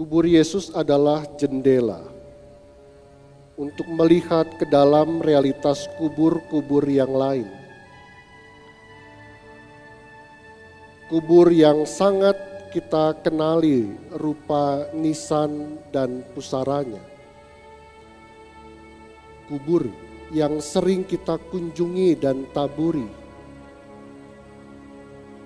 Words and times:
Kubur 0.00 0.24
Yesus 0.24 0.72
adalah 0.72 1.28
jendela 1.36 2.00
untuk 3.60 3.84
melihat 3.84 4.48
ke 4.56 4.64
dalam 4.64 5.20
realitas 5.20 5.92
kubur-kubur 6.00 6.88
yang 6.88 7.12
lain. 7.12 7.44
Kubur 11.12 11.52
yang 11.52 11.84
sangat 11.84 12.32
kita 12.72 13.12
kenali 13.20 13.92
rupa 14.16 14.88
nisan 14.96 15.76
dan 15.92 16.24
pusaranya. 16.32 17.04
Kubur 19.52 19.84
yang 20.32 20.64
sering 20.64 21.04
kita 21.04 21.36
kunjungi 21.52 22.16
dan 22.16 22.48
taburi. 22.56 23.04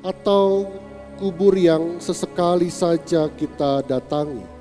Atau 0.06 0.70
kubur 1.14 1.54
yang 1.54 2.02
sesekali 2.02 2.70
saja 2.70 3.30
kita 3.30 3.86
datangi. 3.86 4.53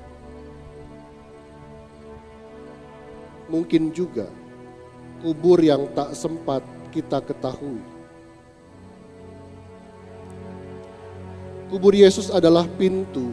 Mungkin 3.54 3.94
juga 3.94 4.26
kubur 5.22 5.62
yang 5.62 5.86
tak 5.94 6.10
sempat 6.18 6.66
kita 6.90 7.22
ketahui. 7.22 7.78
Kubur 11.70 11.94
Yesus 11.94 12.34
adalah 12.34 12.66
pintu 12.74 13.30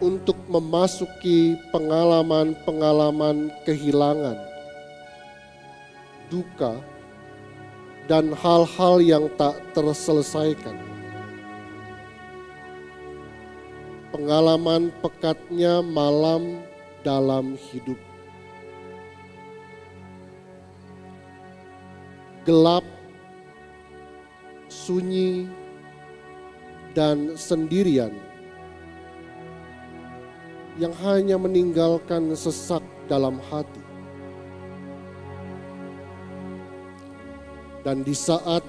untuk 0.00 0.40
memasuki 0.48 1.60
pengalaman-pengalaman 1.68 3.52
kehilangan, 3.68 4.40
duka, 6.32 6.80
dan 8.08 8.32
hal-hal 8.40 9.04
yang 9.04 9.28
tak 9.36 9.60
terselesaikan. 9.76 10.80
Pengalaman 14.16 14.88
pekatnya 15.04 15.84
malam 15.84 16.64
dalam 17.04 17.60
hidup. 17.60 18.15
Gelap, 22.46 22.86
sunyi, 24.70 25.50
dan 26.94 27.34
sendirian 27.34 28.14
yang 30.78 30.94
hanya 31.04 31.36
meninggalkan 31.36 32.32
sesak 32.38 32.80
dalam 33.10 33.42
hati. 33.50 33.82
Dan 37.82 38.06
di 38.06 38.14
saat 38.14 38.62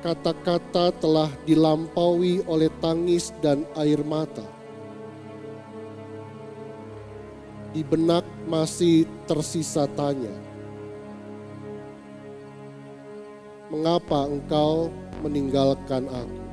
kata-kata 0.00 0.88
telah 0.96 1.28
dilampaui 1.44 2.48
oleh 2.48 2.72
tangis 2.80 3.28
dan 3.44 3.68
air 3.76 4.00
mata, 4.00 4.44
di 7.76 7.84
benak 7.84 8.24
masih 8.48 9.04
tersisa 9.28 9.84
tanya, 9.92 10.32
"Mengapa 13.68 14.26
engkau 14.26 14.88
meninggalkan 15.20 16.08
aku?" 16.08 16.47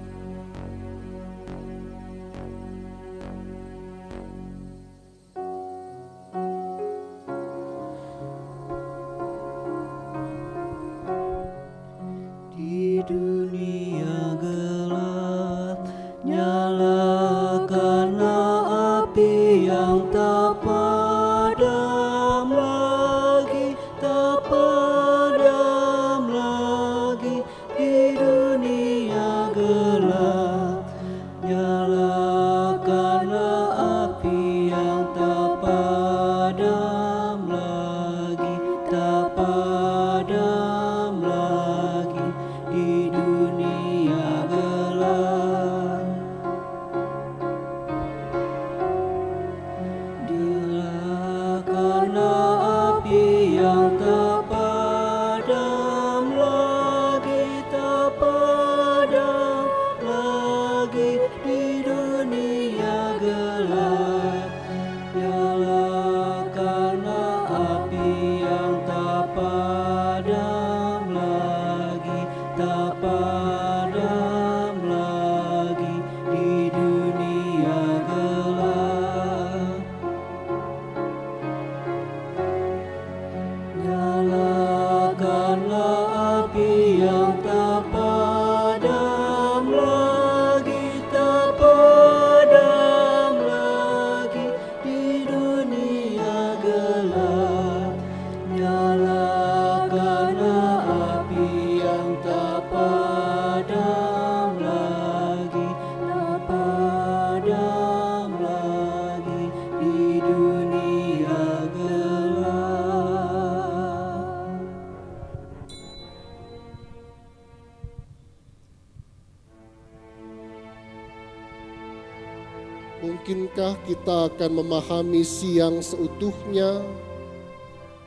Kita 124.05 124.29
akan 124.29 124.61
memahami 124.61 125.25
siang 125.25 125.81
seutuhnya 125.81 126.77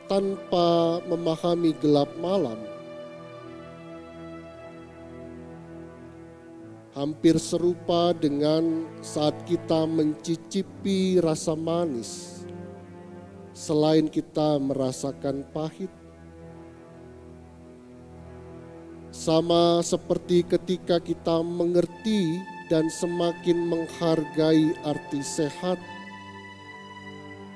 tanpa 0.07 1.03
memahami 1.03 1.75
gelap 1.75 2.07
malam? 2.23 2.55
Hampir 6.95 7.35
serupa 7.35 8.15
dengan 8.15 8.87
saat 9.03 9.35
kita 9.43 9.83
mencicipi 9.83 11.19
rasa 11.19 11.51
manis, 11.59 12.47
selain 13.51 14.07
kita 14.07 14.55
merasakan 14.55 15.43
pahit. 15.51 15.91
Sama 19.11 19.83
seperti 19.83 20.47
ketika 20.47 21.03
kita 21.03 21.43
mengerti 21.43 22.39
dan 22.69 22.85
semakin 22.87 23.65
menghargai 23.65 24.77
arti 24.85 25.25
sehat 25.25 25.81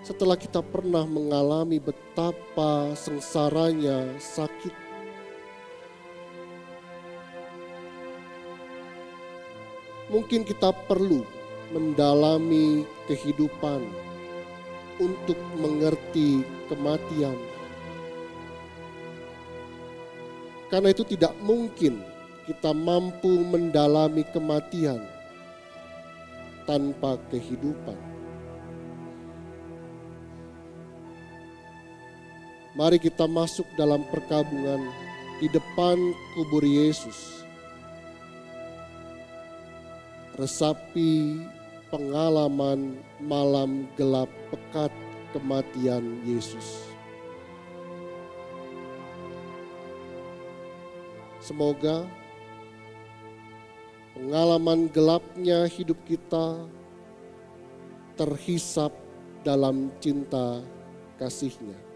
setelah 0.04 0.36
kita 0.36 0.60
pernah 0.60 1.08
mengalami 1.08 1.80
betapa 1.80 2.92
sengsaranya 2.98 4.20
sakit. 4.20 4.76
Mungkin 10.12 10.44
kita 10.44 10.76
perlu 10.90 11.24
mendalami 11.72 12.84
kehidupan 13.08 13.82
untuk 15.02 15.40
mengerti 15.58 16.46
kematian. 16.70 17.38
Karena 20.70 20.90
itu 20.90 21.06
tidak 21.06 21.34
mungkin 21.42 22.02
kita 22.44 22.76
mampu 22.76 23.40
mendalami 23.48 24.28
kematian 24.36 25.00
tanpa 26.68 27.16
kehidupan. 27.32 27.96
Mari 32.74 32.98
kita 32.98 33.30
masuk 33.30 33.70
dalam 33.78 34.02
perkabungan 34.10 34.82
di 35.38 35.48
depan 35.48 35.96
kubur 36.34 36.66
Yesus. 36.66 37.46
Resapi 40.34 41.46
pengalaman 41.94 42.98
malam 43.22 43.86
gelap 43.94 44.26
pekat 44.50 44.90
kematian 45.32 46.18
Yesus. 46.26 46.90
Semoga 51.38 52.10
pengalaman 54.14 54.86
gelapnya 54.94 55.66
hidup 55.66 55.98
kita 56.06 56.70
terhisap 58.14 58.94
dalam 59.42 59.90
cinta 59.98 60.62
kasihnya. 61.18 61.94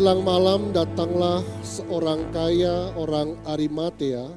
Menjelang 0.00 0.24
malam 0.24 0.62
datanglah 0.72 1.44
seorang 1.60 2.24
kaya 2.32 2.88
orang 2.96 3.36
Arimatea 3.44 4.32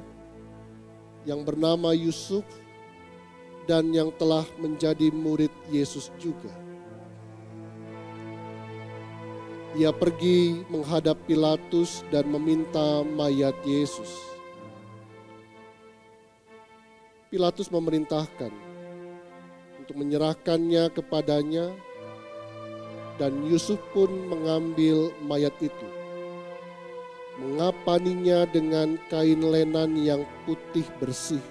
yang 1.24 1.40
bernama 1.40 1.96
Yusuf 1.96 2.44
dan 3.64 3.88
yang 3.88 4.12
telah 4.20 4.44
menjadi 4.60 5.08
murid 5.08 5.48
Yesus 5.72 6.12
juga. 6.20 6.52
Ia 9.72 9.88
pergi 9.88 10.68
menghadap 10.68 11.16
Pilatus 11.24 12.04
dan 12.12 12.28
meminta 12.28 13.00
mayat 13.00 13.56
Yesus. 13.64 14.20
Pilatus 17.32 17.72
memerintahkan 17.72 18.52
untuk 19.80 19.96
menyerahkannya 19.96 20.92
kepadanya 20.92 21.72
dan 23.14 23.46
Yusuf 23.46 23.78
pun 23.94 24.10
mengambil 24.26 25.14
mayat 25.22 25.54
itu. 25.62 25.88
Mengapaninya 27.38 28.46
dengan 28.46 28.94
kain 29.10 29.42
lenan 29.42 29.98
yang 29.98 30.22
putih 30.46 30.86
bersih. 31.02 31.42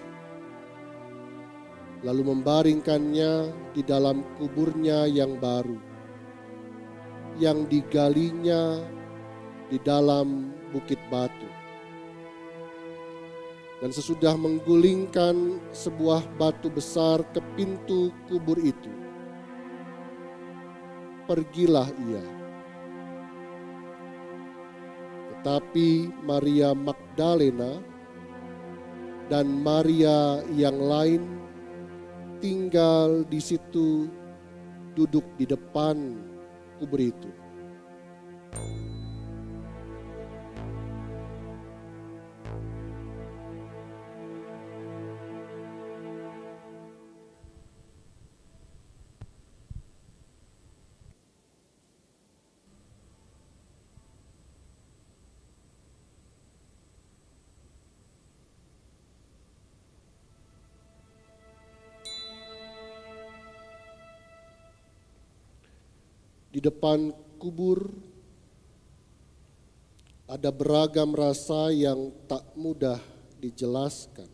Lalu 2.03 2.35
membaringkannya 2.35 3.51
di 3.71 3.81
dalam 3.83 4.23
kuburnya 4.39 5.07
yang 5.07 5.39
baru. 5.39 5.75
Yang 7.39 7.59
digalinya 7.67 8.79
di 9.67 9.79
dalam 9.79 10.51
bukit 10.71 10.99
batu. 11.11 11.47
Dan 13.83 13.91
sesudah 13.91 14.39
menggulingkan 14.39 15.59
sebuah 15.75 16.23
batu 16.39 16.71
besar 16.71 17.19
ke 17.35 17.43
pintu 17.59 18.15
kubur 18.31 18.55
itu, 18.55 18.87
pergilah 21.27 21.89
ia. 22.09 22.25
Tetapi 25.33 26.11
Maria 26.23 26.71
Magdalena 26.71 27.79
dan 29.27 29.47
Maria 29.63 30.39
yang 30.51 30.79
lain 30.79 31.21
tinggal 32.43 33.23
di 33.27 33.39
situ 33.39 34.07
duduk 34.95 35.23
di 35.39 35.47
depan 35.47 36.19
kubur 36.79 36.99
itu. 36.99 37.31
Depan 66.63 67.11
kubur 67.35 67.91
ada 70.31 70.47
beragam 70.47 71.11
rasa 71.11 71.75
yang 71.75 72.07
tak 72.23 72.39
mudah 72.55 73.03
dijelaskan. 73.43 74.31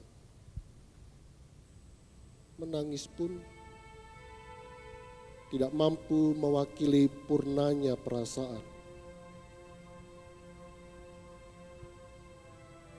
Menangis 2.61 3.09
pun 3.09 3.33
tidak 5.49 5.73
mampu 5.73 6.37
mewakili 6.37 7.09
purnanya 7.25 7.97
perasaan. 7.97 8.61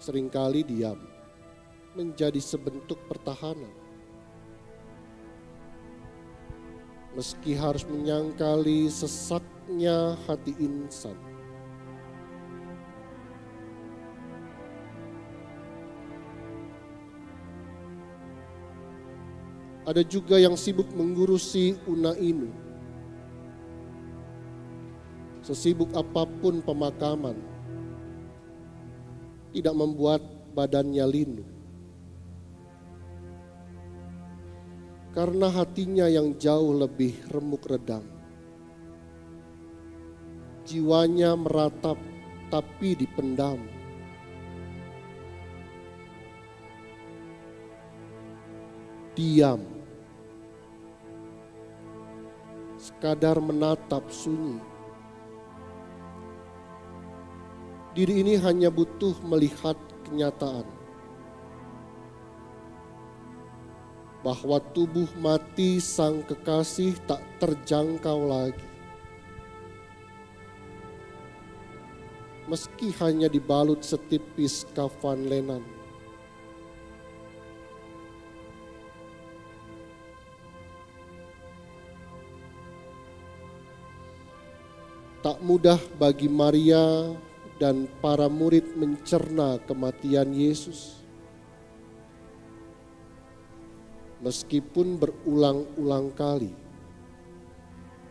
Seringkali 0.03 0.67
diam 0.67 0.99
menjadi 1.95 2.43
sebentuk 2.43 2.99
pertahanan. 3.07 3.80
Meski 7.15 7.59
harus 7.59 7.83
menyangkali 7.87 8.87
sesaknya 8.87 10.15
hati 10.27 10.55
insan. 10.63 11.17
Ada 19.91 20.07
juga 20.07 20.39
yang 20.39 20.55
sibuk 20.55 20.87
mengurusi 20.95 21.75
Una 21.91 22.15
ini. 22.15 22.47
Sesibuk 25.43 25.91
apa 25.99 26.29
pun 26.39 26.63
pemakaman, 26.63 27.35
tidak 29.51 29.75
membuat 29.75 30.23
badannya 30.55 31.03
linu. 31.11 31.60
Karena 35.11 35.51
hatinya 35.51 36.07
yang 36.07 36.39
jauh 36.39 36.71
lebih 36.75 37.19
remuk 37.35 37.67
redam. 37.67 38.07
jiwanya 40.71 41.35
meratap 41.35 41.99
tapi 42.47 42.95
dipendam. 42.95 43.59
Diam. 49.19 49.67
Sekadar 52.79 53.43
menatap 53.43 54.07
sunyi. 54.15 54.63
Diri 57.91 58.23
ini 58.23 58.39
hanya 58.39 58.71
butuh 58.71 59.19
melihat 59.27 59.75
kenyataan 60.07 60.80
bahwa 64.21 64.61
tubuh 64.77 65.09
mati 65.17 65.81
sang 65.81 66.21
kekasih 66.29 66.97
tak 67.09 67.25
terjangkau 67.41 68.29
lagi. 68.29 68.69
Meski 72.45 72.91
hanya 72.99 73.31
dibalut 73.31 73.81
setipis 73.81 74.67
kafan 74.75 75.31
lenan. 75.31 75.63
Tak 85.21 85.37
mudah 85.45 85.77
bagi 86.01 86.33
Maria 86.33 87.13
dan 87.61 87.85
para 88.01 88.25
murid 88.25 88.73
mencerna 88.73 89.61
kematian 89.69 90.33
Yesus. 90.33 91.00
Meskipun 94.21 95.01
berulang-ulang 95.01 96.13
kali 96.13 96.53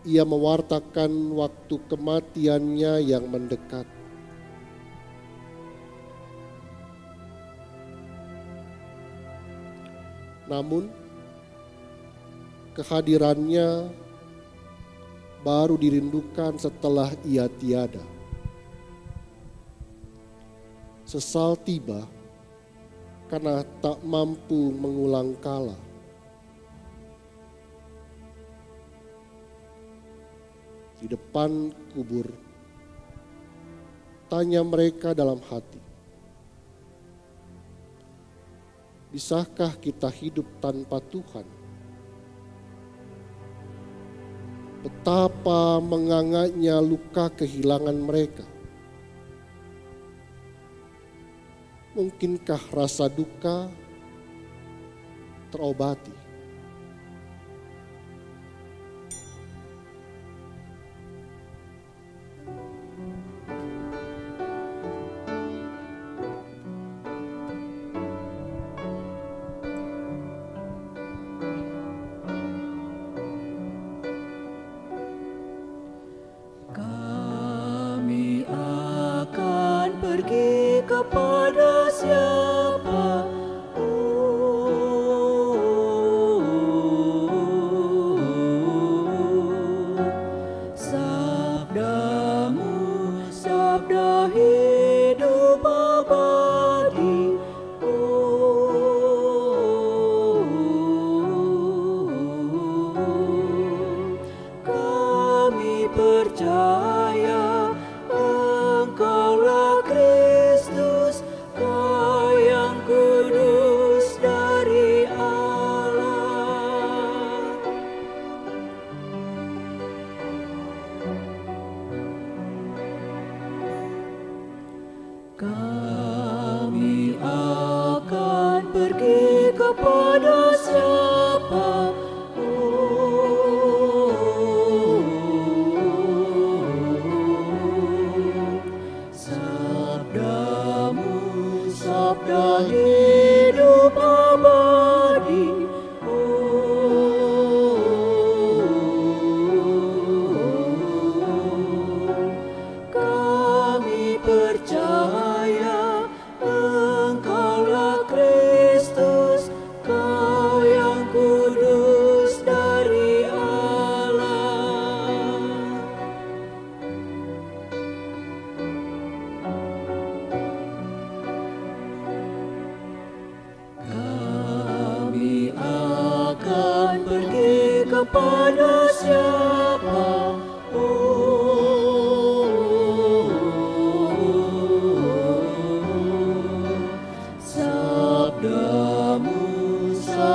ia 0.08 0.24
mewartakan 0.24 1.36
waktu 1.36 1.76
kematiannya 1.92 2.94
yang 3.04 3.28
mendekat. 3.28 3.84
Namun, 10.50 10.90
kehadirannya 12.74 13.92
baru 15.46 15.78
dirindukan 15.78 16.58
setelah 16.58 17.14
ia 17.22 17.46
tiada. 17.62 18.02
Sesal 21.06 21.54
tiba 21.62 22.06
karena 23.30 23.62
tak 23.78 24.02
mampu 24.02 24.74
mengulang 24.74 25.38
kala. 25.38 25.89
Di 31.00 31.08
depan 31.08 31.72
kubur, 31.96 32.28
tanya 34.28 34.60
mereka 34.62 35.16
dalam 35.16 35.40
hati, 35.48 35.80
bisakah 39.16 39.80
kita 39.80 40.12
hidup 40.12 40.46
tanpa 40.60 41.00
Tuhan? 41.08 41.48
Betapa 44.80 45.84
mengangaknya 45.84 46.80
luka 46.80 47.28
kehilangan 47.36 48.00
mereka 48.00 48.48
Mungkinkah 52.00 52.62
rasa 52.70 53.10
duka 53.10 53.66
terobati? 55.50 56.19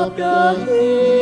Abraham. 0.05 1.14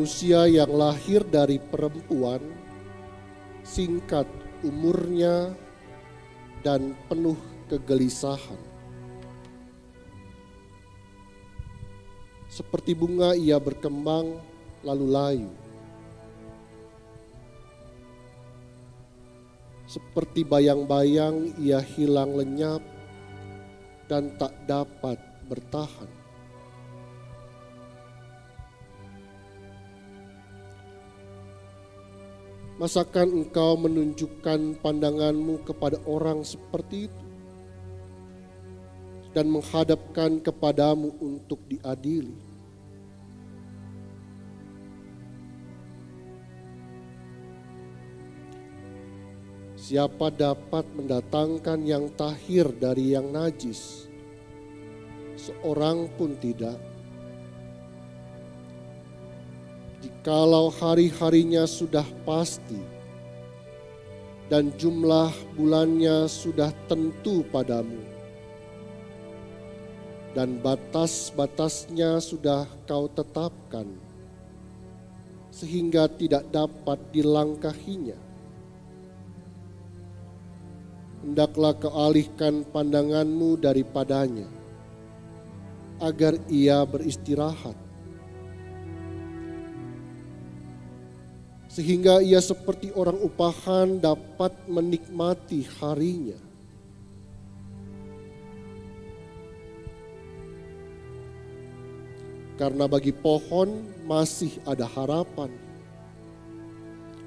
Manusia 0.00 0.48
yang 0.48 0.72
lahir 0.72 1.20
dari 1.28 1.60
perempuan 1.60 2.40
singkat 3.60 4.24
umurnya 4.64 5.52
dan 6.64 6.96
penuh 7.04 7.36
kegelisahan. 7.68 8.56
Seperti 12.48 12.96
bunga 12.96 13.36
ia 13.36 13.60
berkembang 13.60 14.40
lalu 14.80 15.06
layu. 15.12 15.52
Seperti 19.84 20.48
bayang-bayang 20.48 21.60
ia 21.60 21.84
hilang 21.84 22.40
lenyap 22.40 22.80
dan 24.08 24.32
tak 24.40 24.56
dapat 24.64 25.20
bertahan. 25.44 26.19
Masakan 32.80 33.44
engkau 33.44 33.76
menunjukkan 33.76 34.80
pandanganmu 34.80 35.68
kepada 35.68 36.00
orang 36.08 36.40
seperti 36.40 37.12
itu 37.12 37.26
dan 39.36 39.52
menghadapkan 39.52 40.40
kepadamu 40.40 41.12
untuk 41.20 41.60
diadili? 41.68 42.32
Siapa 49.76 50.32
dapat 50.32 50.88
mendatangkan 50.96 51.84
yang 51.84 52.08
tahir 52.16 52.64
dari 52.80 53.12
yang 53.12 53.28
najis? 53.28 54.08
Seorang 55.36 56.08
pun 56.16 56.32
tidak. 56.40 56.89
Jikalau 60.20 60.68
hari-harinya 60.68 61.64
sudah 61.64 62.04
pasti 62.28 62.76
dan 64.52 64.68
jumlah 64.76 65.32
bulannya 65.56 66.28
sudah 66.28 66.76
tentu 66.92 67.40
padamu, 67.48 68.04
dan 70.36 70.60
batas-batasnya 70.60 72.20
sudah 72.20 72.68
kau 72.84 73.08
tetapkan, 73.08 73.88
sehingga 75.48 76.04
tidak 76.12 76.44
dapat 76.52 77.00
dilangkahinya. 77.16 78.20
Hendaklah 81.24 81.72
kau 81.80 81.96
alihkan 81.96 82.68
pandanganmu 82.68 83.56
daripadanya, 83.56 84.52
agar 85.96 86.36
ia 86.52 86.84
beristirahat 86.84 87.88
sehingga 91.70 92.18
ia 92.18 92.42
seperti 92.42 92.90
orang 92.98 93.14
upahan 93.22 94.02
dapat 94.02 94.50
menikmati 94.66 95.62
harinya. 95.78 96.34
Karena 102.58 102.90
bagi 102.90 103.14
pohon 103.14 103.86
masih 104.04 104.58
ada 104.66 104.84
harapan. 104.84 105.48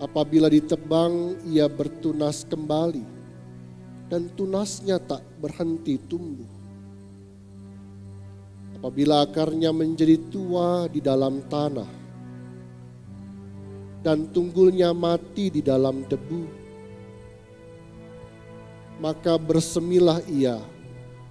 Apabila 0.04 0.52
ditebang, 0.52 1.40
ia 1.48 1.66
bertunas 1.72 2.44
kembali, 2.44 3.08
dan 4.12 4.28
tunasnya 4.36 5.00
tak 5.00 5.24
berhenti 5.40 5.96
tumbuh. 6.06 6.52
Apabila 8.76 9.24
akarnya 9.24 9.72
menjadi 9.72 10.20
tua 10.28 10.92
di 10.92 11.00
dalam 11.00 11.40
tanah, 11.48 12.03
dan 14.04 14.28
tunggulnya 14.30 14.92
mati 14.92 15.48
di 15.48 15.64
dalam 15.64 16.04
debu. 16.06 16.44
Maka 19.00 19.40
bersemilah 19.40 20.22
ia 20.28 20.60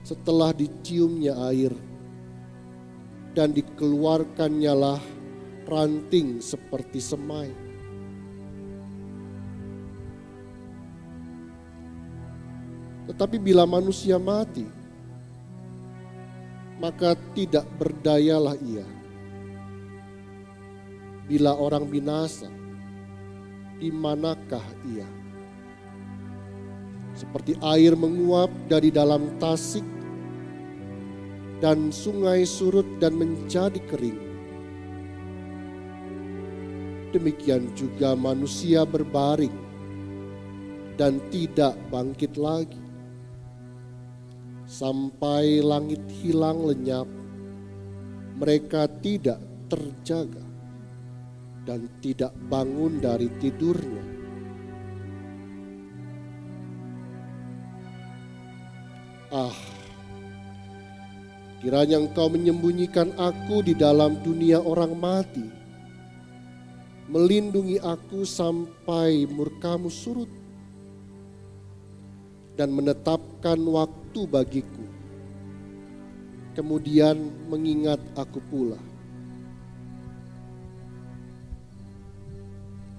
setelah 0.02 0.50
diciumnya 0.50 1.36
air 1.52 1.70
dan 3.36 3.52
dikeluarkannya 3.54 4.74
lah 4.74 5.00
ranting 5.68 6.42
seperti 6.42 6.98
semai. 6.98 7.52
Tetapi 13.08 13.36
bila 13.36 13.68
manusia 13.68 14.16
mati, 14.16 14.64
maka 16.80 17.14
tidak 17.34 17.66
berdayalah 17.76 18.56
ia. 18.62 18.86
Bila 21.26 21.54
orang 21.54 21.86
binasa, 21.86 22.50
di 23.82 23.90
manakah 23.90 24.62
ia? 24.94 25.10
Seperti 27.18 27.58
air 27.58 27.98
menguap 27.98 28.54
dari 28.70 28.94
dalam 28.94 29.34
tasik 29.42 29.82
dan 31.58 31.90
sungai 31.90 32.46
surut 32.46 32.86
dan 33.02 33.18
menjadi 33.18 33.82
kering. 33.90 34.22
Demikian 37.10 37.74
juga 37.74 38.14
manusia 38.14 38.86
berbaring 38.86 39.52
dan 40.94 41.18
tidak 41.34 41.74
bangkit 41.90 42.38
lagi. 42.38 42.78
Sampai 44.64 45.58
langit 45.58 46.00
hilang 46.22 46.64
lenyap, 46.64 47.04
mereka 48.38 48.88
tidak 49.02 49.42
terjaga 49.68 50.51
dan 51.62 51.86
tidak 52.02 52.34
bangun 52.50 52.98
dari 52.98 53.30
tidurnya. 53.38 54.04
Ah, 59.32 59.56
kiranya 61.64 61.96
engkau 61.96 62.28
menyembunyikan 62.28 63.16
aku 63.16 63.64
di 63.64 63.72
dalam 63.72 64.20
dunia 64.20 64.60
orang 64.60 64.92
mati, 64.92 65.46
melindungi 67.08 67.80
aku 67.80 68.28
sampai 68.28 69.24
murkamu 69.24 69.88
surut, 69.88 70.28
dan 72.60 72.76
menetapkan 72.76 73.56
waktu 73.56 74.20
bagiku, 74.28 74.84
kemudian 76.52 77.16
mengingat 77.48 78.04
aku 78.12 78.36
pula 78.52 78.91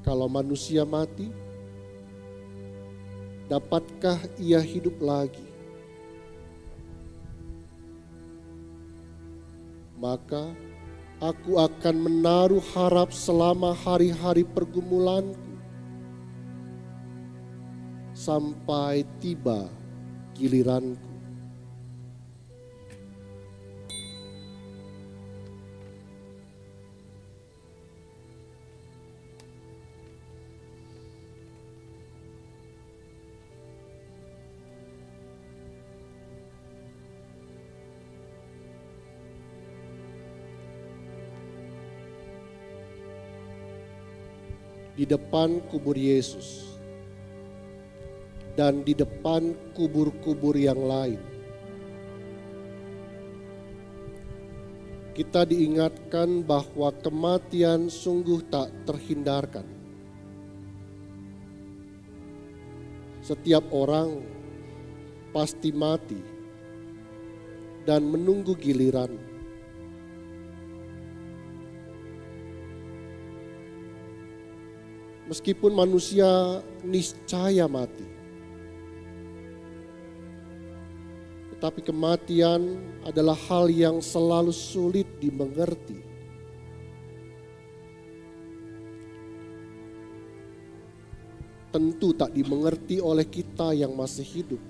Kalau 0.04 0.28
manusia 0.28 0.84
mati, 0.84 1.32
dapatkah 3.48 4.20
ia 4.36 4.60
hidup 4.60 5.00
lagi? 5.00 5.48
Maka 9.96 10.52
aku 11.24 11.56
akan 11.56 11.96
menaruh 11.96 12.60
harap 12.76 13.16
selama 13.16 13.72
hari-hari 13.72 14.44
pergumulanku 14.44 15.56
sampai 18.12 19.08
tiba 19.24 19.72
giliranku. 20.36 21.13
Di 45.04 45.12
depan 45.12 45.60
kubur 45.68 46.00
Yesus 46.00 46.80
dan 48.56 48.88
di 48.88 48.96
depan 48.96 49.52
kubur-kubur 49.76 50.56
yang 50.56 50.80
lain. 50.80 51.20
Kita 55.12 55.44
diingatkan 55.44 56.48
bahwa 56.48 56.96
kematian 57.04 57.92
sungguh 57.92 58.48
tak 58.48 58.72
terhindarkan. 58.88 59.68
Setiap 63.20 63.68
orang 63.76 64.24
pasti 65.36 65.76
mati 65.76 66.24
dan 67.84 68.08
menunggu 68.08 68.56
giliran 68.56 69.12
Meskipun 75.34 75.74
manusia 75.74 76.62
niscaya 76.86 77.66
mati. 77.66 78.06
Tetapi 81.58 81.82
kematian 81.82 82.78
adalah 83.02 83.34
hal 83.50 83.66
yang 83.74 83.98
selalu 83.98 84.54
sulit 84.54 85.10
dimengerti. 85.18 86.14
tentu 91.74 92.14
tak 92.14 92.38
dimengerti 92.38 93.02
oleh 93.02 93.26
kita 93.26 93.74
yang 93.74 93.98
masih 93.98 94.22
hidup. 94.22 94.62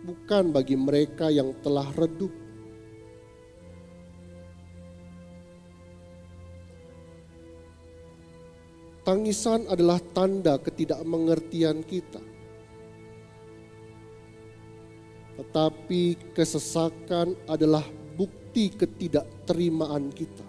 Bukan 0.00 0.48
bagi 0.48 0.80
mereka 0.80 1.28
yang 1.28 1.52
telah 1.60 1.84
redup. 1.92 2.32
Tangisan 9.00 9.64
adalah 9.64 9.96
tanda 10.12 10.60
ketidakmengertian 10.60 11.80
kita. 11.80 12.20
Tetapi 15.40 16.36
kesesakan 16.36 17.32
adalah 17.48 17.84
bukti 18.12 18.68
ketidakterimaan 18.68 20.12
kita. 20.12 20.44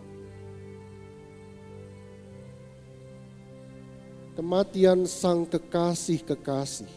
Kematian 4.36 5.08
sang 5.08 5.48
kekasih-kekasih 5.48 6.92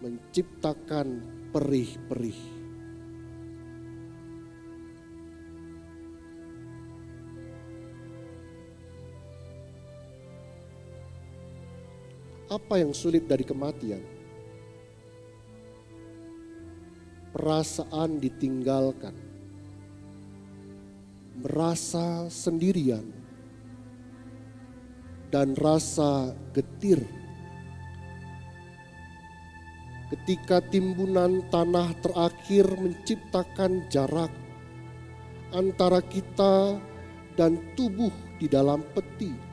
menciptakan 0.00 1.18
perih-perih. 1.50 2.59
Apa 12.50 12.82
yang 12.82 12.90
sulit 12.90 13.30
dari 13.30 13.46
kematian? 13.46 14.02
Perasaan 17.30 18.18
ditinggalkan, 18.18 19.14
merasa 21.38 22.26
sendirian, 22.26 23.06
dan 25.30 25.54
rasa 25.54 26.34
getir. 26.50 26.98
Ketika 30.10 30.58
timbunan 30.74 31.46
tanah 31.54 31.94
terakhir 32.02 32.66
menciptakan 32.66 33.86
jarak 33.86 34.34
antara 35.54 36.02
kita 36.02 36.82
dan 37.38 37.62
tubuh 37.78 38.10
di 38.42 38.50
dalam 38.50 38.82
peti 38.90 39.49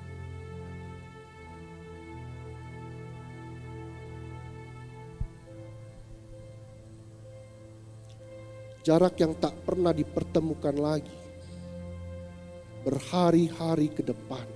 jarak 8.87 9.19
yang 9.19 9.35
tak 9.35 9.51
pernah 9.67 9.91
dipertemukan 9.91 10.71
lagi, 10.79 11.11
berhari-hari 12.87 13.91
ke 13.91 13.99
depan. 13.99 14.47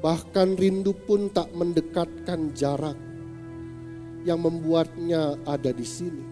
Bahkan 0.00 0.56
rindu 0.56 0.96
pun 0.96 1.28
tak 1.28 1.52
mendekatkan 1.52 2.56
jarak 2.56 2.96
yang 4.24 4.40
membuatnya 4.40 5.36
ada 5.44 5.68
di 5.76 5.84
sini. 5.84 6.24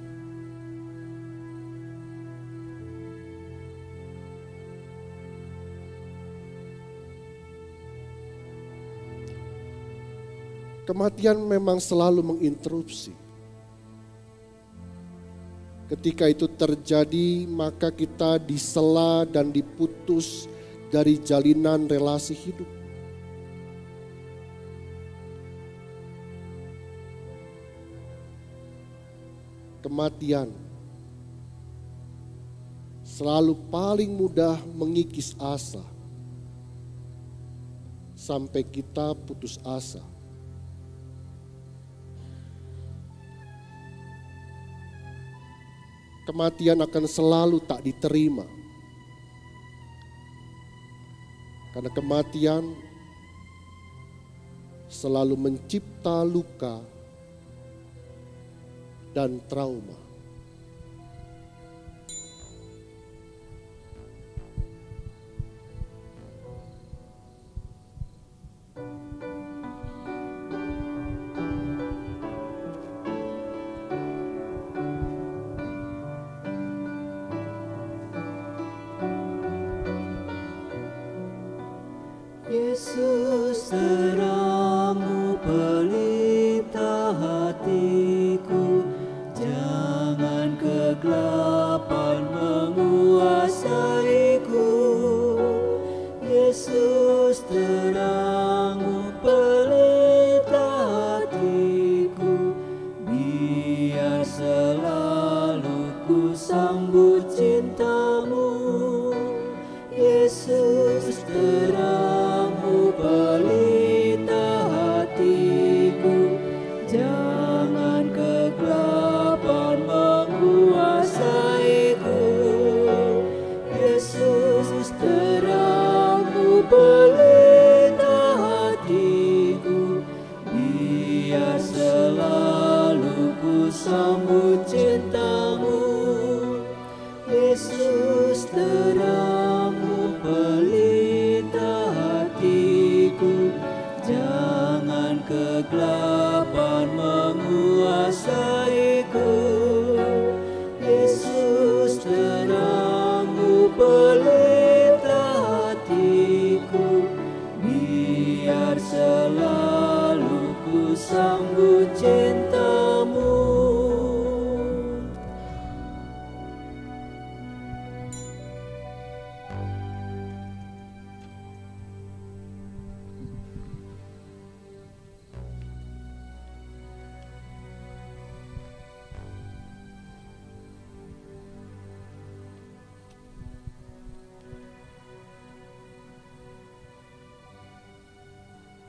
Kematian 10.89 11.45
memang 11.45 11.79
selalu 11.79 12.25
menginterupsi 12.25 13.30
Ketika 15.91 16.31
itu 16.31 16.47
terjadi, 16.47 17.51
maka 17.51 17.91
kita 17.91 18.39
disela 18.39 19.27
dan 19.27 19.51
diputus 19.51 20.47
dari 20.87 21.19
jalinan 21.19 21.91
relasi 21.91 22.31
hidup. 22.31 22.71
Kematian 29.83 30.55
selalu 33.03 33.59
paling 33.75 34.15
mudah 34.15 34.63
mengikis 34.79 35.35
asa 35.43 35.83
sampai 38.15 38.63
kita 38.63 39.19
putus 39.27 39.59
asa. 39.67 40.10
Kematian 46.25 46.81
akan 46.85 47.05
selalu 47.07 47.59
tak 47.65 47.85
diterima. 47.85 48.45
Karena 51.71 51.91
kematian 51.95 52.75
selalu 54.91 55.39
mencipta 55.39 56.27
luka 56.27 56.83
dan 59.15 59.39
trauma. 59.47 60.10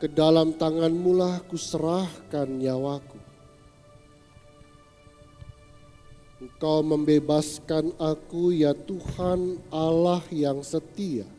Ke 0.02 0.10
dalam 0.10 0.58
tanganmu 0.58 1.14
lah 1.14 1.46
kuserahkan 1.46 2.50
nyawaku. 2.50 3.22
Engkau 6.42 6.82
membebaskan 6.82 7.94
aku 8.02 8.50
ya 8.50 8.74
Tuhan 8.74 9.62
Allah 9.70 10.26
yang 10.34 10.66
setia. 10.66 11.30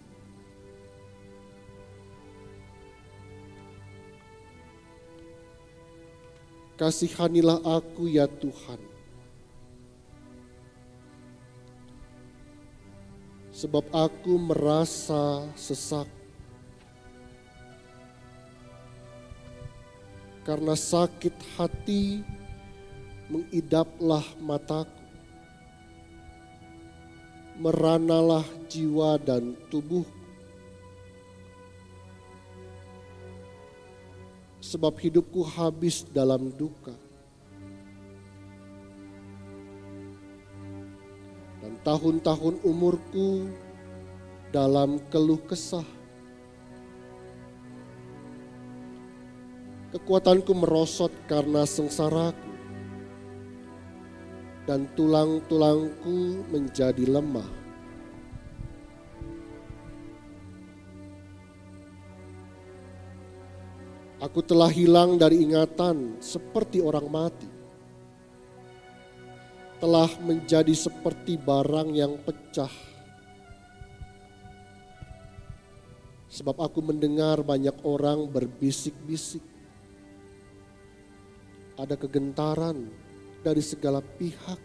Kasihanilah 6.79 7.67
aku 7.67 8.07
ya 8.07 8.31
Tuhan. 8.31 8.79
Sebab 13.51 13.91
aku 13.91 14.39
merasa 14.39 15.51
sesak. 15.59 16.22
Karena 20.53 20.77
sakit 20.77 21.33
hati 21.57 22.21
mengidaplah 23.33 24.21
mataku. 24.37 25.01
Meranalah 27.57 28.45
jiwa 28.69 29.17
dan 29.17 29.57
tubuhku. 29.73 30.13
Sebab 34.61 34.93
hidupku 35.01 35.41
habis 35.41 36.05
dalam 36.13 36.53
duka. 36.53 36.93
Dan 41.65 41.81
tahun-tahun 41.81 42.61
umurku 42.61 43.49
dalam 44.53 45.01
keluh 45.09 45.41
kesah. 45.49 46.02
Kekuatanku 49.93 50.57
merosot 50.57 51.13
karena 51.29 51.69
sengsaraku 51.69 52.49
dan 54.65 54.89
tulang-tulangku 54.97 56.49
menjadi 56.49 57.05
lemah. 57.05 57.45
Aku 64.23 64.41
telah 64.41 64.73
hilang 64.73 65.21
dari 65.21 65.45
ingatan 65.45 66.17
seperti 66.25 66.81
orang 66.81 67.13
mati. 67.13 67.51
Telah 69.77 70.09
menjadi 70.25 70.73
seperti 70.73 71.37
barang 71.37 71.93
yang 71.93 72.17
pecah. 72.23 72.71
Sebab 76.33 76.57
aku 76.65 76.81
mendengar 76.81 77.45
banyak 77.45 77.77
orang 77.85 78.25
berbisik-bisik. 78.31 79.52
Ada 81.83 81.99
kegentaran 81.99 82.87
dari 83.43 83.59
segala 83.59 83.99
pihak. 83.99 84.61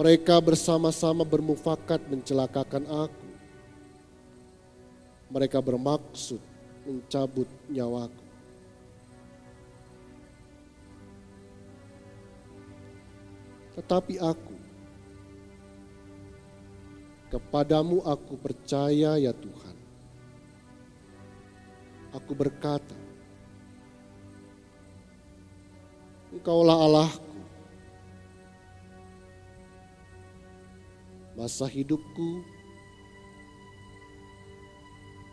Mereka 0.00 0.40
bersama-sama 0.40 1.20
bermufakat 1.28 2.00
mencelakakan 2.08 2.88
aku. 2.88 3.28
Mereka 5.28 5.60
bermaksud 5.60 6.40
mencabut 6.88 7.44
nyawaku. 7.68 8.24
Tetapi 13.76 14.14
aku, 14.24 14.56
kepadamu 17.28 18.00
aku 18.08 18.40
percaya 18.40 19.20
ya 19.20 19.36
Tuhan 19.36 19.69
aku 22.14 22.32
berkata, 22.34 22.96
Engkaulah 26.30 26.78
Allahku. 26.78 27.30
Masa 31.34 31.66
hidupku 31.66 32.44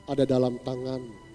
ada 0.07 0.23
dalam 0.23 0.57
tanganmu. 0.65 1.26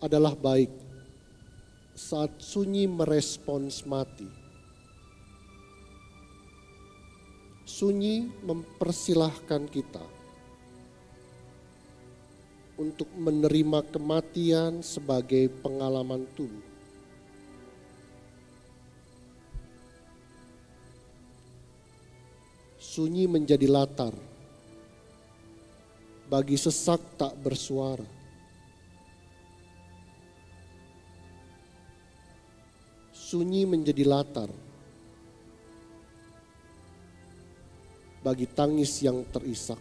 Adalah 0.00 0.36
baik 0.36 0.68
saat 1.96 2.36
sunyi 2.36 2.84
merespons 2.84 3.88
mati. 3.88 4.28
Sunyi 7.66 8.28
mempersilahkan 8.44 9.68
kita 9.72 10.04
untuk 12.76 13.08
menerima 13.16 13.80
kematian 13.88 14.84
sebagai 14.84 15.48
pengalaman 15.64 16.28
tubuh. 16.36 16.76
Sunyi 22.76 23.28
menjadi 23.28 23.68
latar 23.68 24.12
bagi 26.32 26.56
sesak 26.56 27.00
tak 27.20 27.36
bersuara 27.40 28.15
sunyi 33.36 33.68
menjadi 33.68 34.00
latar 34.08 34.48
bagi 38.24 38.48
tangis 38.48 39.04
yang 39.04 39.28
terisak. 39.28 39.76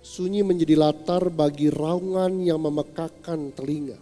Sunyi 0.00 0.40
menjadi 0.40 0.80
latar 0.80 1.28
bagi 1.28 1.68
raungan 1.68 2.40
yang 2.40 2.64
memekakan 2.64 3.52
telinga. 3.52 4.00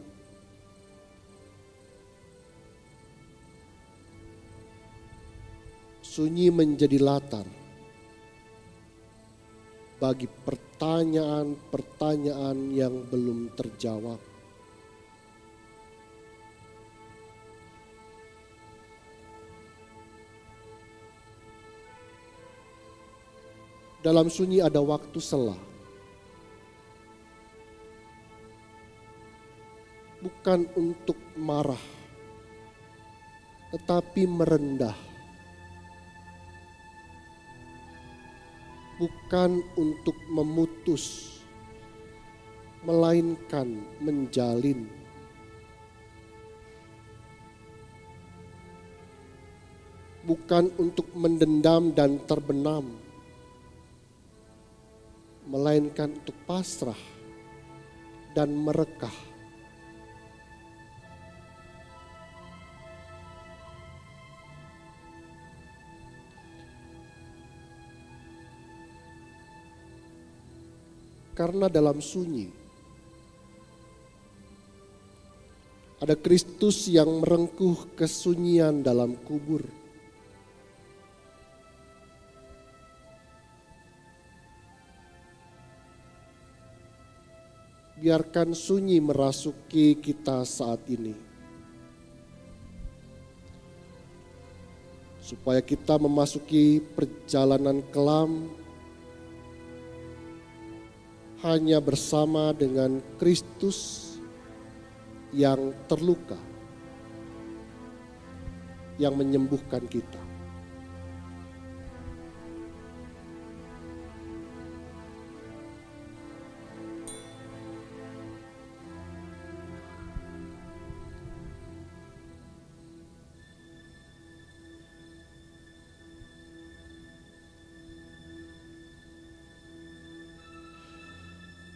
Sunyi 6.06 6.54
menjadi 6.54 7.02
latar 7.02 7.50
bagi 9.98 10.30
pertanyaan-pertanyaan 10.30 12.70
yang 12.70 13.02
belum 13.10 13.50
terjawab. 13.58 14.27
Dalam 23.98 24.30
sunyi 24.30 24.62
ada 24.62 24.78
waktu 24.78 25.18
selah. 25.18 25.58
Bukan 30.18 30.66
untuk 30.74 31.18
marah, 31.38 31.82
tetapi 33.74 34.26
merendah. 34.26 34.94
Bukan 38.98 39.62
untuk 39.78 40.18
memutus, 40.26 41.38
melainkan 42.82 43.78
menjalin. 44.02 44.90
bukan 50.28 50.68
untuk 50.76 51.08
mendendam 51.16 51.88
dan 51.96 52.20
terbenam, 52.28 53.00
melainkan 55.48 56.12
untuk 56.12 56.36
pasrah 56.44 56.98
dan 58.36 58.52
merekah. 58.52 59.12
Karena 71.32 71.70
dalam 71.70 72.02
sunyi 72.02 72.50
ada 75.98 76.14
Kristus 76.18 76.86
yang 76.90 77.22
merengkuh 77.22 77.94
kesunyian 77.98 78.82
dalam 78.82 79.18
kubur. 79.22 79.62
Biarkan 87.98 88.54
sunyi 88.54 89.02
merasuki 89.02 89.98
kita 89.98 90.46
saat 90.46 90.78
ini. 90.86 91.14
Supaya 95.18 95.60
kita 95.60 95.98
memasuki 96.00 96.80
perjalanan 96.94 97.84
kelam 97.92 98.48
hanya 101.44 101.82
bersama 101.82 102.54
dengan 102.56 103.02
Kristus 103.20 104.08
yang 105.34 105.76
terluka, 105.90 106.38
yang 108.96 109.18
menyembuhkan 109.18 109.84
kita. 109.90 110.27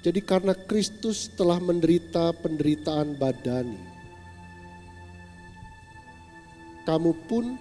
Jadi 0.02 0.18
karena 0.18 0.50
Kristus 0.50 1.30
telah 1.30 1.62
menderita 1.62 2.34
penderitaan 2.42 3.14
badani, 3.14 3.78
kamu 6.82 7.14
pun 7.30 7.54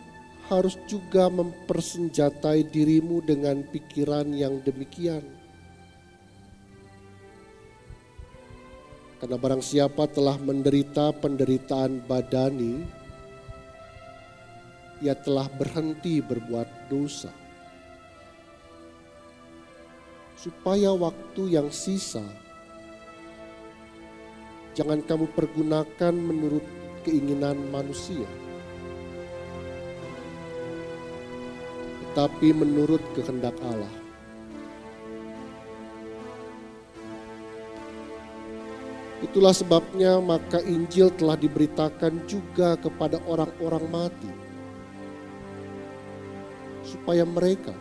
harus 0.49 0.73
juga 0.89 1.29
mempersenjatai 1.29 2.65
dirimu 2.65 3.21
dengan 3.21 3.61
pikiran 3.61 4.33
yang 4.33 4.57
demikian. 4.65 5.21
Karena 9.21 9.37
barang 9.37 9.61
siapa 9.61 10.09
telah 10.09 10.41
menderita 10.41 11.13
penderitaan 11.21 12.01
badani, 12.09 12.81
ia 15.05 15.13
telah 15.13 15.45
berhenti 15.45 16.25
berbuat 16.25 16.89
dosa 16.89 17.40
supaya 20.41 20.89
waktu 20.89 21.53
yang 21.53 21.69
sisa 21.69 22.25
jangan 24.73 25.05
kamu 25.05 25.29
pergunakan 25.37 26.13
menurut 26.17 26.65
keinginan 27.05 27.61
manusia, 27.69 28.25
tetapi 32.01 32.57
menurut 32.57 33.03
kehendak 33.13 33.53
Allah. 33.61 33.93
Itulah 39.21 39.53
sebabnya 39.53 40.17
maka 40.17 40.57
Injil 40.65 41.13
telah 41.13 41.37
diberitakan 41.37 42.25
juga 42.25 42.73
kepada 42.81 43.21
orang-orang 43.29 43.85
mati, 43.93 44.31
supaya 46.81 47.21
mereka 47.21 47.77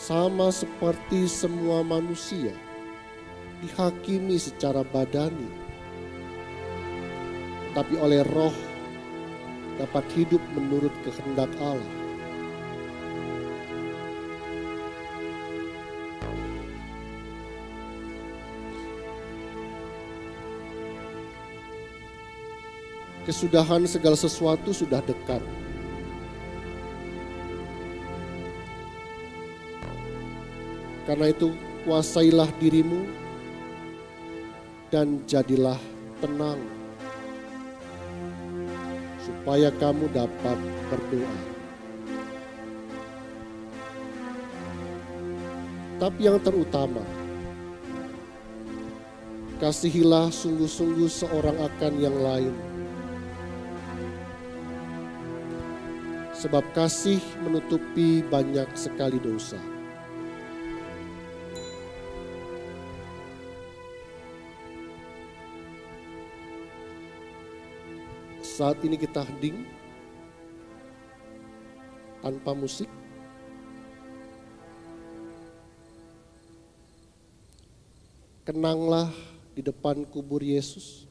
sama 0.00 0.48
seperti 0.48 1.28
semua 1.28 1.84
manusia 1.84 2.56
dihakimi 3.60 4.40
secara 4.40 4.80
badani, 4.80 5.52
tapi 7.76 8.00
oleh 8.00 8.24
roh 8.32 8.56
dapat 9.76 10.00
hidup 10.16 10.40
menurut 10.56 10.88
kehendak 11.04 11.52
Allah. 11.60 12.00
Kesudahan 23.28 23.84
segala 23.84 24.16
sesuatu 24.16 24.72
sudah 24.72 25.04
dekat. 25.04 25.44
Karena 31.10 31.26
itu 31.26 31.50
kuasailah 31.82 32.46
dirimu 32.62 33.02
dan 34.94 35.18
jadilah 35.26 35.74
tenang 36.22 36.62
supaya 39.18 39.74
kamu 39.74 40.06
dapat 40.14 40.54
berdoa. 40.86 41.38
Tapi 45.98 46.20
yang 46.30 46.38
terutama, 46.38 47.02
kasihilah 49.58 50.30
sungguh-sungguh 50.30 51.10
seorang 51.10 51.58
akan 51.58 51.92
yang 51.98 52.14
lain. 52.22 52.54
Sebab 56.38 56.62
kasih 56.70 57.18
menutupi 57.42 58.22
banyak 58.30 58.70
sekali 58.78 59.18
dosa. 59.18 59.69
Saat 68.60 68.84
ini 68.84 69.00
kita 69.00 69.24
hening 69.24 69.64
tanpa 72.20 72.52
musik. 72.52 72.92
Kenanglah 78.44 79.08
di 79.56 79.64
depan 79.64 80.04
kubur 80.04 80.44
Yesus. 80.44 81.08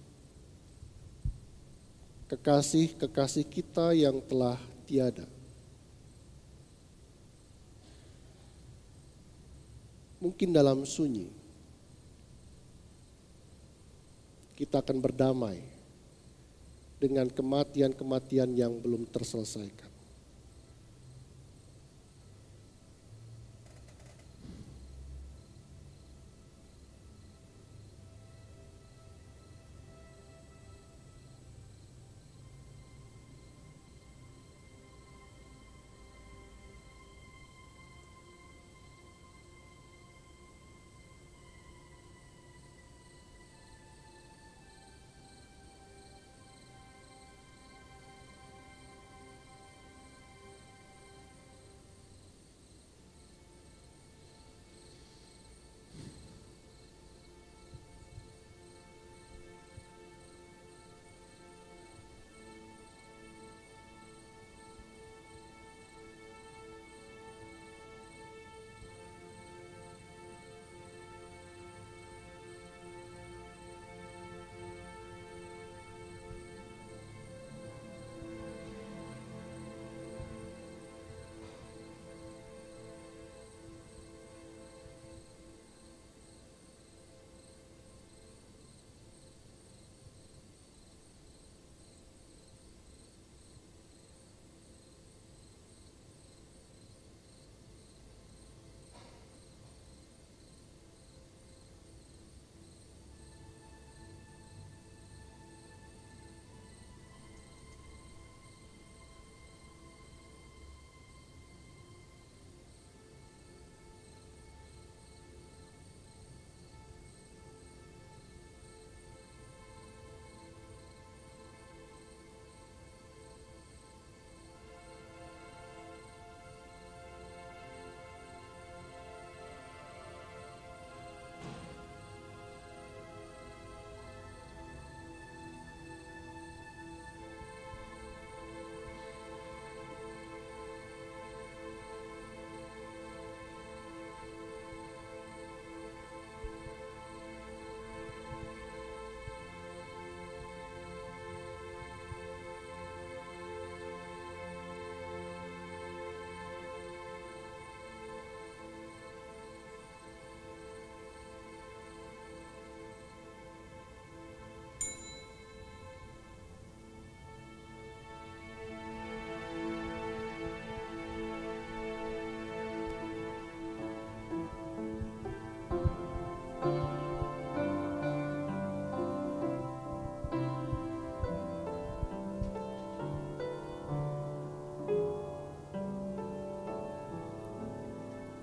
Kekasih-kekasih 2.30 3.50
kita 3.50 3.98
yang 3.98 4.22
telah 4.30 4.62
tiada. 4.86 5.26
Mungkin 10.22 10.54
dalam 10.54 10.86
sunyi 10.86 11.34
kita 14.54 14.86
akan 14.86 15.02
berdamai 15.02 15.79
dengan 17.00 17.26
kematian-kematian 17.32 18.54
yang 18.54 18.78
belum 18.78 19.10
terselesaikan. 19.10 19.89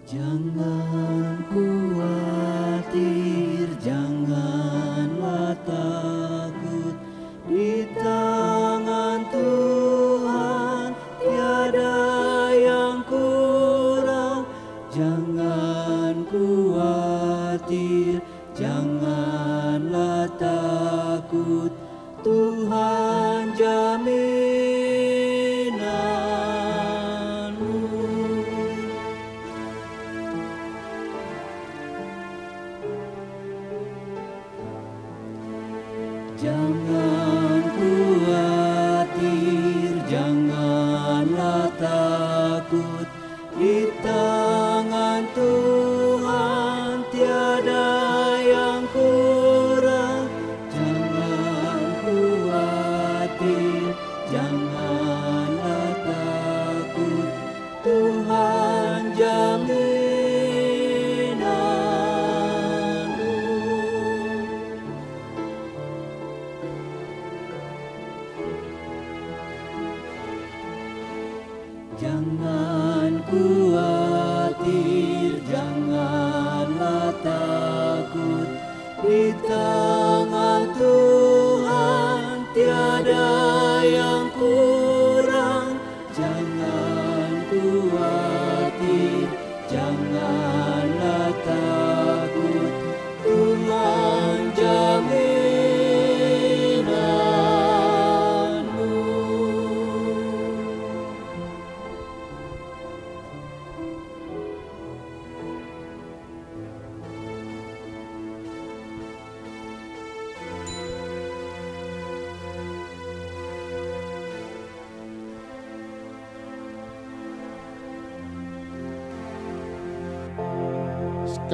Jangan 0.07 0.55
khawatir, 0.55 1.06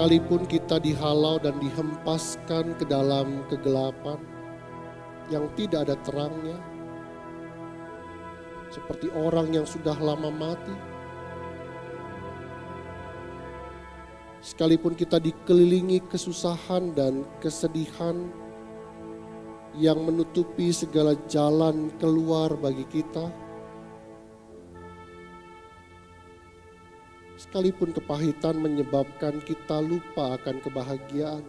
Sekalipun 0.02 0.50
kita 0.50 0.82
dihalau 0.82 1.38
dan 1.38 1.62
dihempaskan 1.62 2.74
ke 2.74 2.82
dalam 2.90 3.46
kegelapan 3.46 4.18
yang 5.30 5.46
tidak 5.54 5.86
ada 5.86 5.94
terangnya, 6.02 6.58
seperti 8.66 9.14
orang 9.14 9.54
yang 9.54 9.62
sudah 9.62 9.94
lama 10.02 10.26
mati. 10.26 10.74
Sekalipun 14.42 14.98
kita 14.98 15.22
dikelilingi 15.22 16.02
kesusahan 16.10 16.98
dan 16.98 17.22
kesedihan 17.38 18.26
yang 19.78 20.02
menutupi 20.02 20.74
segala 20.74 21.14
jalan 21.30 21.94
keluar 22.02 22.50
bagi 22.58 22.90
kita, 22.90 23.30
sekalipun 27.52 27.92
kepahitan 27.92 28.56
menyebabkan 28.64 29.36
kita 29.44 29.84
lupa 29.84 30.40
akan 30.40 30.56
kebahagiaan. 30.64 31.44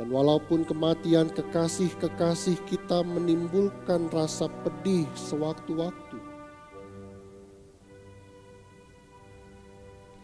Dan 0.00 0.08
walaupun 0.08 0.64
kematian 0.64 1.28
kekasih-kekasih 1.28 2.56
kita 2.64 3.04
menimbulkan 3.04 4.08
rasa 4.08 4.48
pedih 4.64 5.04
sewaktu-waktu, 5.12 6.16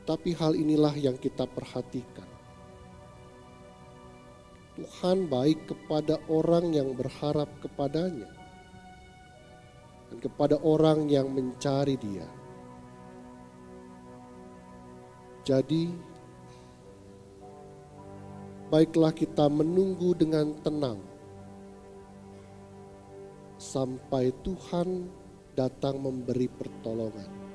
tapi 0.09 0.33
hal 0.41 0.57
inilah 0.57 0.97
yang 0.97 1.21
kita 1.21 1.45
perhatikan. 1.45 2.25
Tuhan 4.73 5.29
baik 5.29 5.69
kepada 5.69 6.17
orang 6.33 6.73
yang 6.73 6.97
berharap 6.97 7.53
kepadanya 7.61 8.40
dan 10.11 10.19
kepada 10.19 10.59
orang 10.61 11.07
yang 11.07 11.31
mencari 11.31 11.95
Dia. 11.95 12.27
Jadi, 15.47 15.95
baiklah 18.69 19.15
kita 19.15 19.47
menunggu 19.49 20.13
dengan 20.13 20.53
tenang 20.61 21.01
sampai 23.61 24.35
Tuhan 24.47 25.11
datang 25.55 26.01
memberi 26.01 26.49
pertolongan. 26.49 27.50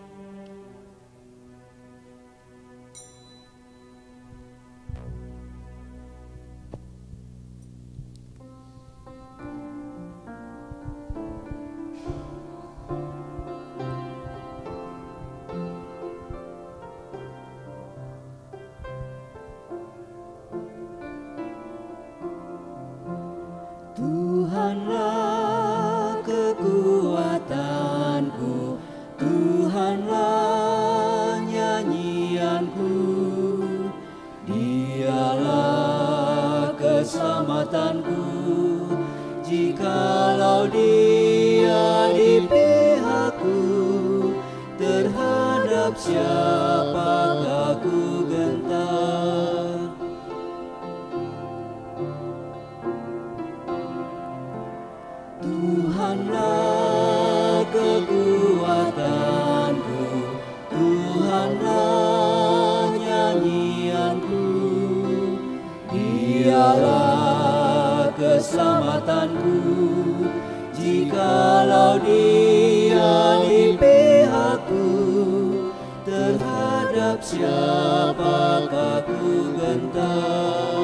Dialah 66.56 68.16
keselamatanku, 68.16 69.60
jikalau 70.72 71.99
Dia 71.99 73.43
di 73.43 73.76
pihakku, 73.76 74.88
terhadap 76.08 77.20
siapakah 77.20 79.03
ku 79.03 79.51
gentar? 79.60 80.75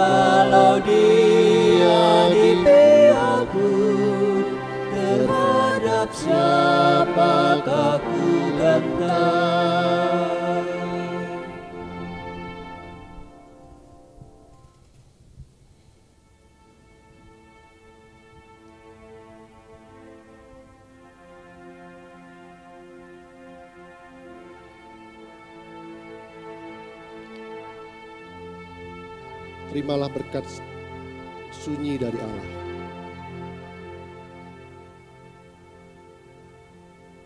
Jikalau 0.00 0.80
dia 0.80 2.32
di 2.32 2.56
pihakku 2.64 3.68
Terhadap 4.96 6.08
siapakah 6.16 6.59
Terimalah 29.80 30.12
berkat 30.12 30.44
sunyi 31.56 31.96
dari 31.96 32.20
Allah. 32.20 32.52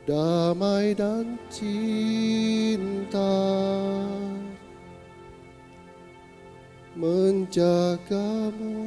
Damai 0.07 0.94
dan 0.94 1.34
cinta 1.50 3.34
menjagamu 6.94 8.84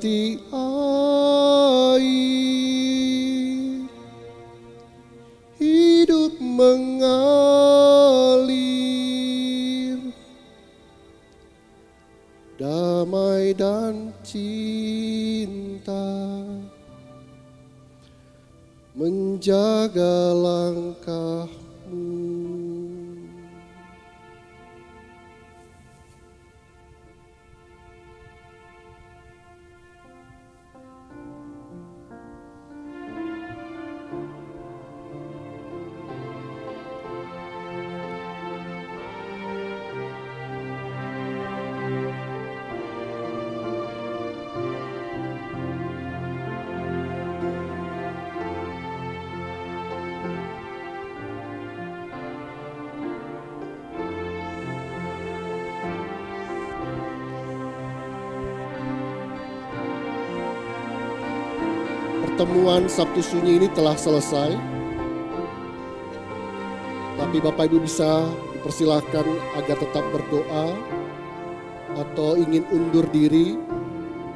seperti 0.00 0.40
pertemuan 62.40 62.88
Sabtu 62.88 63.20
Sunyi 63.20 63.60
ini 63.60 63.68
telah 63.76 63.92
selesai. 63.92 64.56
Tapi 67.20 67.36
Bapak 67.36 67.68
Ibu 67.68 67.84
bisa 67.84 68.24
dipersilahkan 68.56 69.28
agar 69.60 69.76
tetap 69.76 70.00
berdoa 70.08 70.72
atau 72.00 72.40
ingin 72.40 72.64
undur 72.72 73.04
diri, 73.12 73.60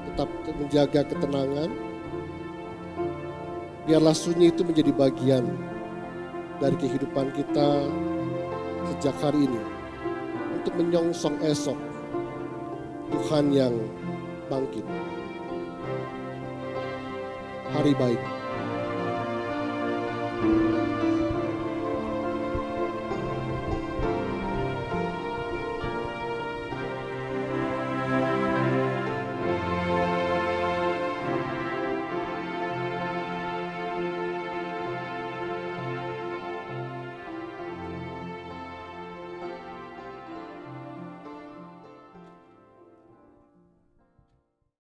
tetap 0.05 0.29
menjaga 0.53 1.01
ketenangan. 1.01 1.73
Biarlah 3.89 4.13
sunyi 4.13 4.53
itu 4.53 4.69
menjadi 4.69 4.93
bagian 4.93 5.49
dari 6.61 6.77
kehidupan 6.77 7.33
kita 7.33 7.89
sejak 8.85 9.17
hari 9.25 9.49
ini 9.49 9.63
untuk 10.61 10.77
menyongsong 10.77 11.41
esok 11.41 11.81
Tuhan 13.17 13.49
yang 13.49 13.73
bangkit 14.53 14.85
hari 17.85 17.93
baik. 18.01 18.34